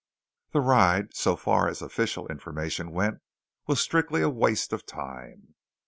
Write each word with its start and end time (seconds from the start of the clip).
The 0.51 0.61
ride, 0.61 1.15
so 1.15 1.35
far 1.35 1.67
as 1.69 1.79
official 1.79 2.25
information 2.25 2.89
went, 2.89 3.21
was 3.67 3.79
strictly 3.79 4.23
a 4.23 4.29
waste 4.31 4.73
of 4.73 4.83
time. 4.83 5.53